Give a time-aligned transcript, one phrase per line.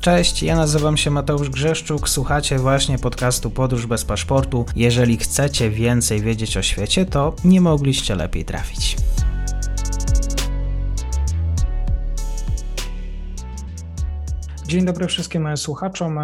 [0.00, 4.66] Cześć, ja nazywam się Mateusz Grzeszczuk, słuchacie właśnie podcastu Podróż bez paszportu.
[4.76, 8.96] Jeżeli chcecie więcej wiedzieć o świecie, to nie mogliście lepiej trafić.
[14.66, 16.18] Dzień dobry wszystkim słuchaczom.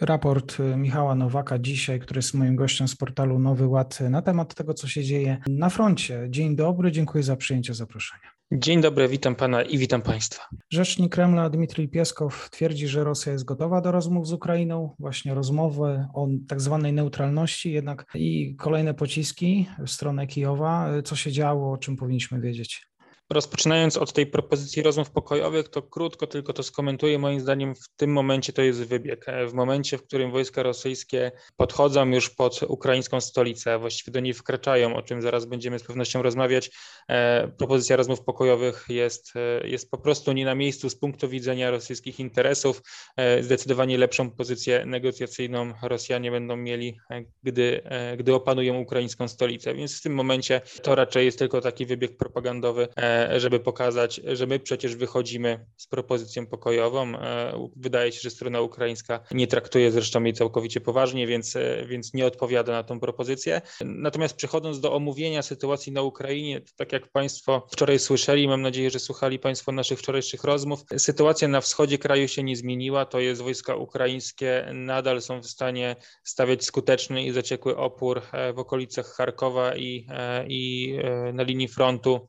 [0.00, 4.74] Raport Michała Nowaka dzisiaj, który jest moim gościem z portalu Nowy Ład na temat tego,
[4.74, 6.26] co się dzieje na froncie.
[6.30, 8.35] Dzień dobry, dziękuję za przyjęcie zaproszenia.
[8.52, 10.42] Dzień dobry, witam pana i witam państwa.
[10.70, 16.06] Rzecznik Kremla Dmitrij Pieskow twierdzi, że Rosja jest gotowa do rozmów z Ukrainą, właśnie rozmowy
[16.14, 20.88] o tak zwanej neutralności, jednak i kolejne pociski w stronę Kijowa.
[21.04, 22.86] Co się działo, o czym powinniśmy wiedzieć?
[23.30, 27.18] Rozpoczynając od tej propozycji rozmów pokojowych, to krótko tylko to skomentuję.
[27.18, 29.26] Moim zdaniem w tym momencie to jest wybieg.
[29.48, 34.96] W momencie, w którym wojska rosyjskie podchodzą już pod ukraińską stolicę, właściwie do niej wkraczają,
[34.96, 36.70] o czym zaraz będziemy z pewnością rozmawiać,
[37.08, 41.70] e, propozycja rozmów pokojowych jest, e, jest po prostu nie na miejscu z punktu widzenia
[41.70, 42.82] rosyjskich interesów.
[43.16, 46.98] E, zdecydowanie lepszą pozycję negocjacyjną Rosjanie będą mieli,
[47.42, 47.82] gdy,
[48.18, 49.74] gdy opanują ukraińską stolicę.
[49.74, 52.88] Więc w tym momencie to raczej jest tylko taki wybieg propagandowy
[53.36, 57.14] żeby pokazać, że my przecież wychodzimy z propozycją pokojową.
[57.14, 62.14] E, wydaje się, że strona ukraińska nie traktuje zresztą jej całkowicie poważnie, więc, e, więc
[62.14, 63.62] nie odpowiada na tą propozycję.
[63.84, 68.98] Natomiast przechodząc do omówienia sytuacji na Ukrainie, tak jak Państwo wczoraj słyszeli, mam nadzieję, że
[68.98, 73.04] słuchali Państwo naszych wczorajszych rozmów, sytuacja na wschodzie kraju się nie zmieniła.
[73.04, 78.58] To jest wojska ukraińskie nadal są w stanie stawiać skuteczny i zaciekły opór e, w
[78.58, 80.06] okolicach Charkowa i,
[80.48, 80.94] i
[81.32, 82.28] na linii frontu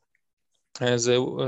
[0.96, 1.04] z,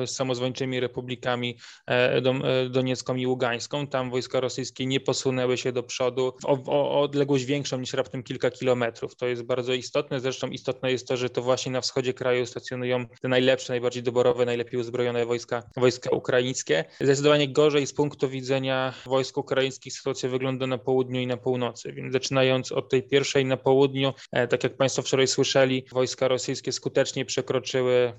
[0.09, 1.57] z samozwańczymi republikami
[1.89, 3.87] e, e, Doniecką i Ługańską.
[3.87, 8.51] Tam wojska rosyjskie nie posunęły się do przodu o, o, odległość większą niż raptem kilka
[8.51, 9.15] kilometrów.
[9.15, 10.19] To jest bardzo istotne.
[10.19, 14.45] Zresztą istotne jest to, że to właśnie na wschodzie kraju stacjonują te najlepsze, najbardziej doborowe,
[14.45, 16.85] najlepiej uzbrojone wojska, wojska ukraińskie.
[17.01, 21.93] Zdecydowanie gorzej z punktu widzenia wojsk ukraińskich sytuacja wygląda na południu i na północy.
[21.93, 26.71] Więc zaczynając od tej pierwszej na południu, e, tak jak Państwo wczoraj słyszeli, wojska rosyjskie
[26.71, 28.13] skutecznie przekroczyły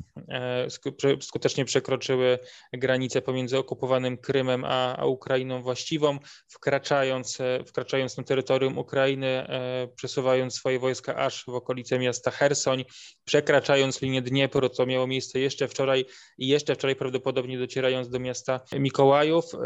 [1.21, 2.39] skutecznie przekroczyły
[2.73, 6.19] granicę pomiędzy okupowanym Krymem a, a Ukrainą właściwą,
[6.49, 12.85] wkraczając, e, wkraczając na terytorium Ukrainy, e, przesuwając swoje wojska aż w okolice miasta Hersoń,
[13.25, 16.05] przekraczając linię Dniepru, co miało miejsce jeszcze wczoraj
[16.39, 19.45] i jeszcze wczoraj prawdopodobnie docierając do miasta Mikołajów.
[19.55, 19.59] E,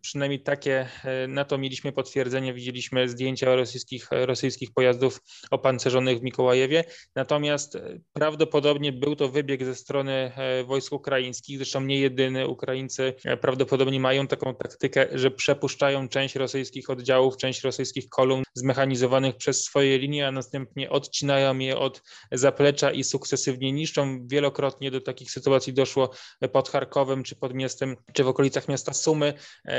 [0.00, 0.88] przynajmniej takie,
[1.28, 5.20] na to mieliśmy potwierdzenie, widzieliśmy zdjęcia rosyjskich, rosyjskich pojazdów
[5.50, 7.78] opancerzonych w Mikołajewie, natomiast
[8.12, 10.32] prawdopodobnie był to wybieg ze strony
[10.66, 12.48] wojsk ukraińskich, zresztą nie jedyny.
[12.48, 19.64] Ukraińcy prawdopodobnie mają taką taktykę, że przepuszczają część rosyjskich oddziałów, część rosyjskich kolumn zmechanizowanych przez
[19.64, 24.26] swoje linie, a następnie odcinają je od zaplecza i sukcesywnie niszczą.
[24.26, 26.10] Wielokrotnie do takich sytuacji doszło
[26.52, 29.34] pod Charkowem, czy pod miastem, czy w okolicach miasta Sumy,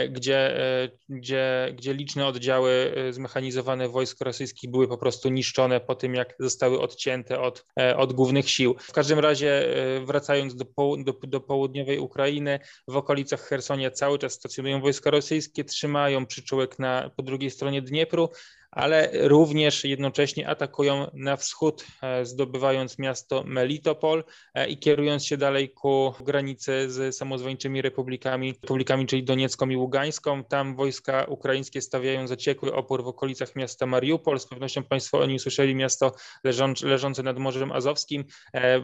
[0.09, 0.57] gdzie,
[1.09, 6.79] gdzie, gdzie liczne oddziały zmechanizowane wojsk rosyjskich były po prostu niszczone po tym, jak zostały
[6.79, 7.65] odcięte od,
[7.95, 8.75] od głównych sił.
[8.79, 9.67] W każdym razie
[10.05, 10.65] wracając do,
[11.03, 17.09] do, do południowej Ukrainy, w okolicach Hersonia cały czas stacjonują wojska rosyjskie, trzymają przyczółek na,
[17.15, 18.29] po drugiej stronie Dniepru,
[18.75, 24.23] ale również jednocześnie atakują na wschód, e, zdobywając miasto Melitopol
[24.53, 30.43] e, i kierując się dalej ku granicy z samozwańczymi republikami, republikami czyli Doniecką i Ługańską.
[30.43, 34.39] Tam wojska ukraińskie stawiają zaciekły opór w okolicach miasta Mariupol.
[34.39, 36.15] Z pewnością Państwo o nim słyszeli, miasto
[36.83, 38.25] leżące nad Morzem Azowskim.
[38.53, 38.81] E,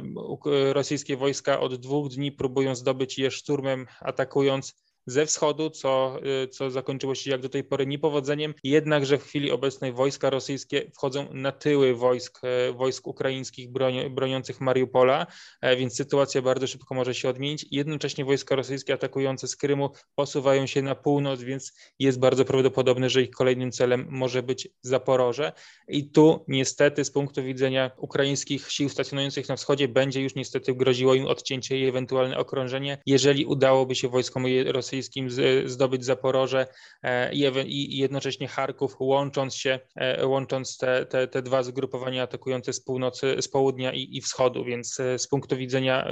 [0.74, 6.72] rosyjskie wojska od dwóch dni próbują zdobyć je szturmem, atakując ze wschodu, co, y, co
[6.72, 11.52] zakończyło się jak do tej pory niepowodzeniem, jednakże w chwili obecnej wojska rosyjskie wchodzą na
[11.52, 15.28] tyły wojsk, e, wojsk ukraińskich broń, broniących Mariupola,
[15.62, 17.66] e, więc sytuacja bardzo szybko może się odmienić.
[17.72, 23.22] Jednocześnie wojska rosyjskie atakujące z Krymu posuwają się na północ, więc jest bardzo prawdopodobne, że
[23.22, 25.52] ich kolejnym celem może być Zaporoże.
[25.88, 31.16] I tu niestety z punktu widzenia ukraińskich sił stacjonujących na wschodzie będzie już niestety groziło
[31.16, 35.30] im odcięcie i ewentualne okrążenie, jeżeli udałoby się wojskom rosyjskim rosyjskim
[35.66, 36.68] zdobyć Zaporoże
[37.04, 37.34] e,
[37.66, 43.36] i jednocześnie Charków, łącząc się, e, łącząc te, te, te dwa zgrupowania atakujące z północy,
[43.42, 46.08] z południa i, i wschodu, więc e, z punktu widzenia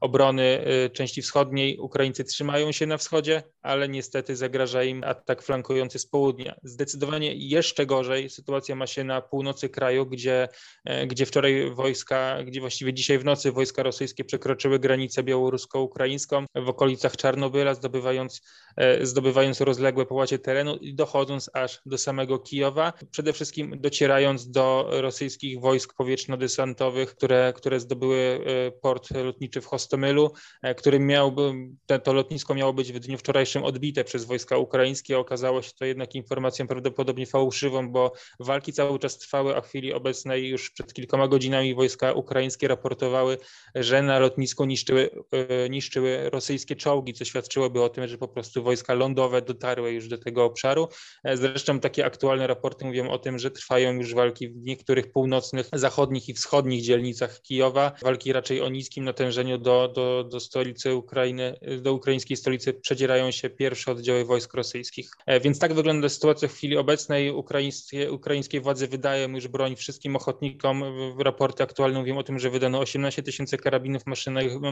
[0.00, 6.06] obrony części wschodniej Ukraińcy trzymają się na wschodzie, ale niestety zagraża im atak flankujący z
[6.06, 6.54] południa.
[6.62, 10.48] Zdecydowanie jeszcze gorzej sytuacja ma się na północy kraju, gdzie,
[11.06, 17.16] gdzie wczoraj wojska, gdzie właściwie dzisiaj w nocy wojska rosyjskie przekroczyły granicę białorusko-ukraińską w okolicach
[17.16, 18.42] Czarnobyla, zdobywają zdobywając,
[19.02, 25.60] zdobywając rozległe połacie terenu i dochodząc aż do samego Kijowa, przede wszystkim docierając do rosyjskich
[25.60, 28.40] wojsk powietrzno-desantowych, które, które zdobyły
[28.82, 30.32] port lotniczy w Hostomylu,
[30.76, 31.52] który miałby,
[32.02, 35.18] to lotnisko miało być w dniu wczorajszym odbite przez wojska ukraińskie.
[35.18, 39.92] Okazało się to jednak informacją prawdopodobnie fałszywą, bo walki cały czas trwały, a w chwili
[39.92, 43.38] obecnej już przed kilkoma godzinami wojska ukraińskie raportowały,
[43.74, 48.62] że na lotnisku niszczyły, e, niszczyły rosyjskie czołgi, co świadczyłoby o tym, że po prostu
[48.62, 50.88] wojska lądowe dotarły już do tego obszaru.
[51.24, 55.68] E, zresztą takie aktualne raporty mówią o tym, że trwają już walki w niektórych północnych,
[55.72, 57.92] zachodnich i wschodnich dzielnicach Kijowa.
[58.02, 63.50] Walki raczej o niskim natężeniu do, do, do stolicy Ukrainy, do ukraińskiej stolicy przedzierają się
[63.50, 65.10] pierwsze oddziały wojsk rosyjskich.
[65.26, 67.30] E, więc tak wygląda sytuacja w chwili obecnej.
[67.30, 70.84] Ukraińskie, ukraińskie władze wydają już broń wszystkim ochotnikom.
[71.18, 74.02] Raporty aktualne mówią o tym, że wydano 18 tysięcy karabinów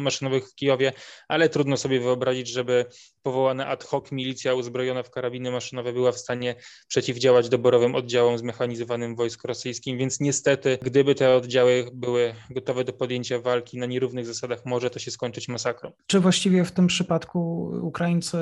[0.00, 0.92] maszynowych w Kijowie,
[1.28, 2.84] ale trudno sobie wyobrazić, żeby
[3.22, 6.54] powołana ad hoc milicja uzbrojona w karabiny maszynowe była w stanie
[6.88, 13.40] przeciwdziałać doborowym oddziałom zmechanizowanym wojsk rosyjskim, więc niestety, gdyby te oddziały były gotowe do podjęcia
[13.40, 15.92] walki na nierównych zasadach, może to się skończyć masakrą.
[16.06, 18.38] Czy właściwie w tym przypadku Ukraińcy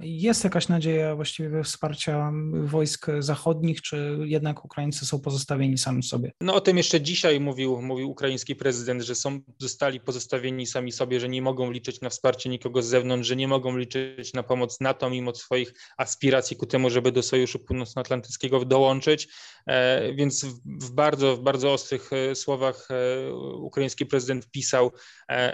[0.00, 2.32] jest jakaś nadzieja właściwie wsparcia
[2.64, 6.32] wojsk zachodnich, czy jednak Ukraińcy są pozostawieni sami sobie?
[6.40, 11.20] No o tym jeszcze dzisiaj mówił, mówił ukraiński prezydent, że są, zostali pozostawieni sami sobie,
[11.20, 14.80] że nie mogą liczyć na wsparcie nikogo z zewnątrz, że nie mogą liczyć na pomoc
[14.80, 19.28] NATO mimo swoich aspiracji ku temu, żeby do Sojuszu Północnoatlantyckiego dołączyć.
[19.66, 24.92] E, więc w bardzo, w bardzo ostrych e, słowach e, ukraiński prezydent pisał,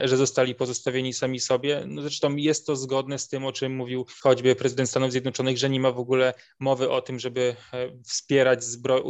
[0.04, 1.82] że zostali pozostawieni sami sobie.
[1.86, 5.70] No zresztą jest to zgodne z tym, o czym mówił choćby prezydent Stanów Zjednoczonych, że
[5.70, 7.56] nie ma w ogóle mowy o tym, żeby
[8.06, 9.04] wspierać zbro,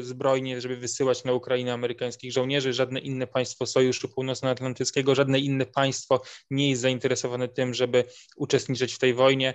[0.00, 2.72] zbrojnie, żeby wysyłać na Ukrainę amerykańskich żołnierzy.
[2.72, 8.04] Żadne inne państwo Sojuszu Północnoatlantyckiego, żadne inne państwo nie jest zainteresowane tym, żeby
[8.36, 9.54] uczestniczyć w tej wojnie,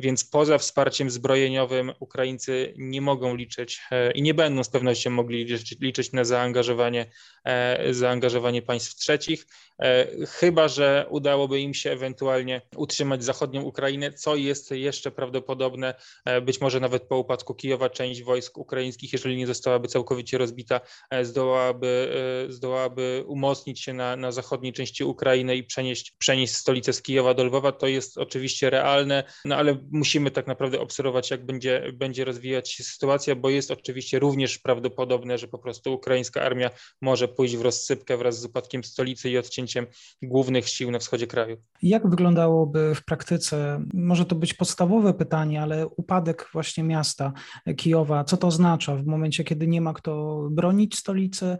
[0.00, 3.80] więc poza wsparciem zbrojeniowym Ukraińcy nie mogą liczyć
[4.14, 7.06] i nie będą z pewnością mogli liczyć, liczyć na zaangażowanie,
[7.44, 9.46] e, zaangażowanie państw trzecich,
[9.82, 16.40] e, chyba że udałoby im się ewentualnie utrzymać zachodnią Ukrainę, co jest jeszcze prawdopodobne, e,
[16.40, 20.80] być może nawet po upadku Kijowa część wojsk ukraińskich, jeżeli nie zostałaby całkowicie rozbita,
[21.22, 22.12] zdołałaby,
[22.48, 27.44] zdołałaby umocnić się na, na zachodniej części Ukrainy i przenieść, przenieść stolicę z Kijowa do
[27.44, 27.72] Lwowa.
[27.72, 32.84] To jest oczywiście realne, no ale musimy tak naprawdę obserwować, jak będzie, będzie rozwijać się
[32.84, 36.70] sytuacja, bo jest oczywiście oczywiście również prawdopodobne, że po prostu ukraińska armia
[37.00, 39.86] może pójść w rozsypkę wraz z upadkiem stolicy i odcięciem
[40.22, 41.56] głównych sił na wschodzie kraju.
[41.82, 47.32] Jak wyglądałoby w praktyce, może to być podstawowe pytanie, ale upadek właśnie miasta
[47.76, 51.56] Kijowa, co to oznacza w momencie, kiedy nie ma kto bronić stolicy?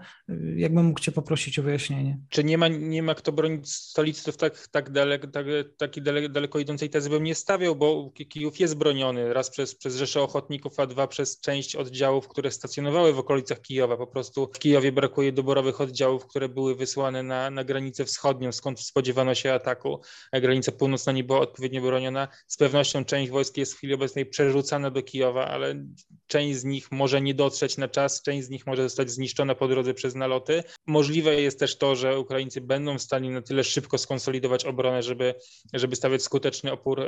[0.57, 2.19] Jakbym mógł Cię poprosić o wyjaśnienie?
[2.29, 5.47] Czy nie ma, nie ma kto bronić stolicy, to w tak, tak, daleko, tak
[5.77, 9.97] taki daleko, daleko idącej tezy bym nie stawiał, bo Kijów jest broniony raz przez, przez
[9.97, 13.97] Rzeszę Ochotników, a dwa przez część oddziałów, które stacjonowały w okolicach Kijowa.
[13.97, 18.81] Po prostu w Kijowie brakuje doborowych oddziałów, które były wysłane na, na granicę wschodnią, skąd
[18.81, 20.01] spodziewano się ataku.
[20.33, 22.29] Granica północna nie była odpowiednio broniona.
[22.47, 25.85] Z pewnością część wojsk jest w chwili obecnej przerzucana do Kijowa, ale
[26.27, 29.69] część z nich może nie dotrzeć na czas, część z nich może zostać zniszczona po
[29.69, 30.63] drodze przez naloty.
[30.87, 35.35] Możliwe jest też to, że Ukraińcy będą w stanie na tyle szybko skonsolidować obronę, żeby,
[35.73, 37.05] żeby stawiać skuteczny opór, y,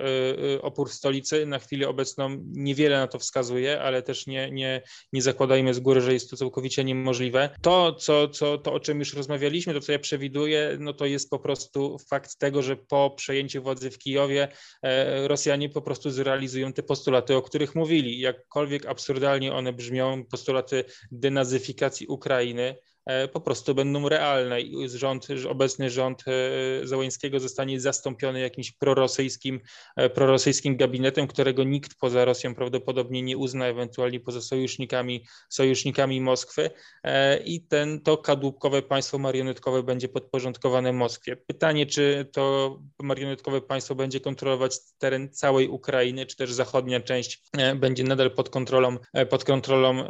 [0.55, 1.47] y, opór stolicy.
[1.47, 4.83] Na chwilę obecną niewiele na to wskazuje, ale też nie, nie,
[5.13, 7.51] nie zakładajmy z góry, że jest to całkowicie niemożliwe.
[7.63, 11.31] To, co, co, to o czym już rozmawialiśmy, to co ja przewiduję, no to jest
[11.31, 14.49] po prostu fakt tego, że po przejęciu władzy w Kijowie
[14.83, 18.21] e, Rosjanie po prostu zrealizują te postulaty, o których mówili.
[18.21, 22.77] Jakkolwiek absurdalnie one brzmią, postulaty denazyfikacji Ukrainy,
[23.33, 29.61] po prostu będą realne i rząd, obecny rząd e, Załańskiego zostanie zastąpiony jakimś prorosyjskim,
[29.97, 36.71] e, prorosyjskim gabinetem, którego nikt poza Rosją prawdopodobnie nie uzna, ewentualnie poza sojusznikami, sojusznikami Moskwy
[37.45, 41.37] i ten, to kadłubkowe państwo marionetkowe będzie podporządkowane Moskwie.
[41.37, 47.43] Pytanie, czy to marionetkowe państwo będzie kontrolować teren całej Ukrainy, czy też zachodnia część
[47.77, 48.97] będzie nadal pod kontrolą,
[49.31, 50.05] pod kontrolą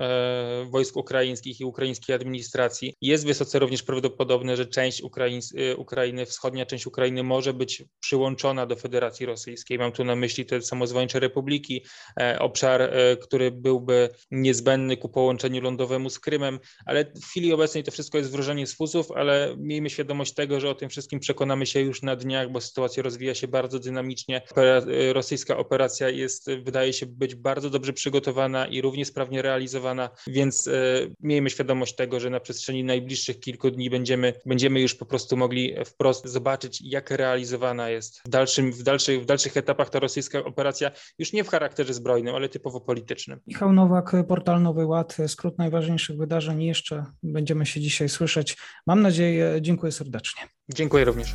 [0.70, 6.86] wojsk ukraińskich i ukraińskiej administracji, jest wysoce również prawdopodobne, że część y, Ukrainy, wschodnia część
[6.86, 9.78] Ukrainy może być przyłączona do Federacji Rosyjskiej.
[9.78, 11.84] Mam tu na myśli te samozwańcze republiki,
[12.20, 17.84] e, obszar, e, który byłby niezbędny ku połączeniu lądowemu z Krymem, ale w chwili obecnej
[17.84, 21.66] to wszystko jest wróżenie z fusów, ale miejmy świadomość tego, że o tym wszystkim przekonamy
[21.66, 24.42] się już na dniach, bo sytuacja rozwija się bardzo dynamicznie.
[24.88, 30.68] Y, rosyjska operacja jest, wydaje się być bardzo dobrze przygotowana i równie sprawnie realizowana, więc
[30.68, 30.72] e,
[31.20, 35.36] miejmy świadomość tego, że na przestrzeni przestrzeni najbliższych kilku dni będziemy, będziemy już po prostu
[35.36, 40.44] mogli wprost zobaczyć, jak realizowana jest w, dalszym, w, dalszych, w dalszych etapach ta rosyjska
[40.44, 43.40] operacja, już nie w charakterze zbrojnym, ale typowo politycznym.
[43.46, 46.62] Michał Nowak, portal Nowy Ład, skrót najważniejszych wydarzeń.
[46.62, 48.56] Jeszcze będziemy się dzisiaj słyszeć.
[48.86, 50.42] Mam nadzieję, dziękuję serdecznie.
[50.74, 51.34] Dziękuję również.